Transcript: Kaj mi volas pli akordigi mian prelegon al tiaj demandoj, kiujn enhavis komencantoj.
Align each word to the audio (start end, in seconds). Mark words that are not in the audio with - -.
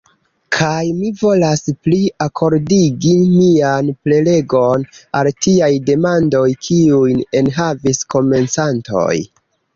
Kaj 0.55 0.83
mi 1.01 1.09
volas 1.17 1.61
pli 1.87 1.99
akordigi 2.25 3.11
mian 3.33 3.91
prelegon 4.07 4.87
al 5.21 5.31
tiaj 5.47 5.71
demandoj, 5.91 6.47
kiujn 6.71 7.23
enhavis 7.43 8.03
komencantoj. 8.17 9.15